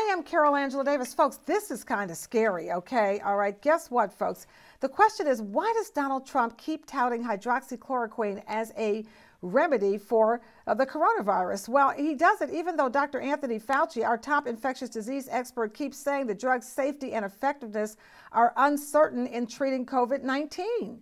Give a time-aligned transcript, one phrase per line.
[0.00, 1.12] I am Carol Angela Davis.
[1.12, 3.20] Folks, this is kind of scary, okay?
[3.20, 4.46] All right, guess what, folks?
[4.80, 9.04] The question is why does Donald Trump keep touting hydroxychloroquine as a
[9.42, 11.68] remedy for uh, the coronavirus?
[11.68, 13.20] Well, he does it even though Dr.
[13.20, 17.98] Anthony Fauci, our top infectious disease expert, keeps saying the drug's safety and effectiveness
[18.32, 20.98] are uncertain in treating COVID 19.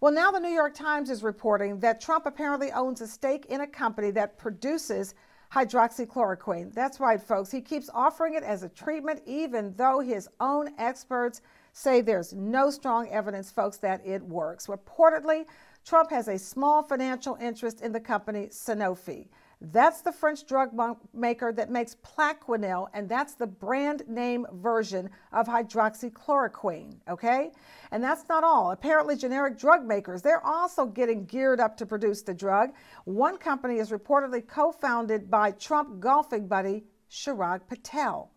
[0.00, 3.60] Well, now the New York Times is reporting that Trump apparently owns a stake in
[3.60, 5.14] a company that produces
[5.52, 6.72] hydroxychloroquine.
[6.74, 7.50] That's right, folks.
[7.50, 11.40] He keeps offering it as a treatment, even though his own experts
[11.72, 14.66] say there's no strong evidence, folks, that it works.
[14.66, 15.46] Reportedly,
[15.84, 19.28] Trump has a small financial interest in the company Sanofi.
[19.60, 20.70] That's the French drug
[21.12, 27.50] maker that makes Plaquenil, and that's the brand name version of hydroxychloroquine, okay?
[27.90, 28.70] And that's not all.
[28.70, 32.70] Apparently, generic drug makers, they're also getting geared up to produce the drug.
[33.04, 38.30] One company is reportedly co founded by Trump golfing buddy Chirag Patel.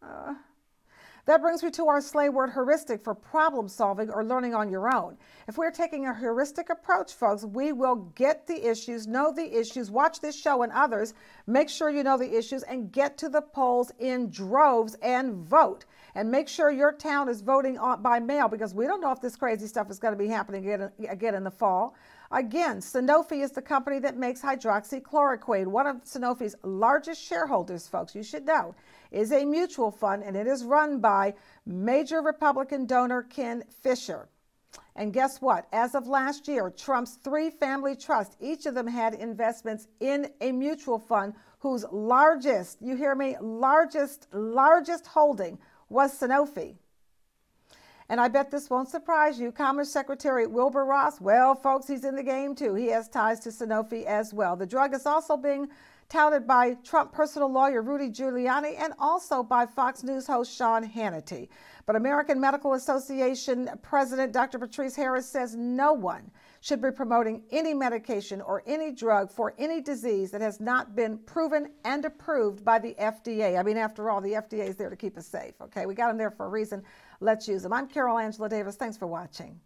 [0.00, 0.34] Uh,
[1.24, 4.92] that brings me to our sleigh word heuristic for problem solving or learning on your
[4.92, 5.16] own.
[5.46, 9.88] If we're taking a heuristic approach, folks, we will get the issues, know the issues,
[9.88, 11.14] watch this show and others,
[11.46, 15.84] make sure you know the issues, and get to the polls in droves and vote.
[16.14, 19.36] And make sure your town is voting by mail because we don't know if this
[19.36, 21.94] crazy stuff is going to be happening again, again in the fall.
[22.32, 25.66] Again, Sanofi is the company that makes hydroxychloroquine.
[25.66, 28.74] One of Sanofi's largest shareholders, folks, you should know,
[29.10, 31.34] is a mutual fund and it is run by
[31.66, 34.30] major Republican donor Ken Fisher.
[34.96, 35.66] And guess what?
[35.70, 40.52] As of last year, Trump's three family trusts, each of them had investments in a
[40.52, 45.58] mutual fund whose largest, you hear me, largest, largest holding
[45.90, 46.76] was Sanofi.
[48.08, 49.52] And I bet this won't surprise you.
[49.52, 52.74] Commerce Secretary Wilbur Ross, well, folks, he's in the game too.
[52.74, 54.56] He has ties to Sanofi as well.
[54.56, 55.68] The drug is also being
[56.12, 61.48] touted by Trump personal lawyer Rudy Giuliani and also by Fox News host Sean Hannity.
[61.86, 64.58] But American Medical Association President Dr.
[64.58, 66.30] Patrice Harris says no one
[66.60, 71.16] should be promoting any medication or any drug for any disease that has not been
[71.16, 73.58] proven and approved by the FDA.
[73.58, 75.86] I mean, after all, the FDA is there to keep us safe, okay?
[75.86, 76.82] We got them there for a reason.
[77.20, 77.72] Let's use them.
[77.72, 78.76] I'm Carol Angela Davis.
[78.76, 79.58] Thanks for watching.